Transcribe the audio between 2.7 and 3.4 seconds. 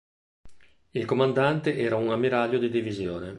divisione.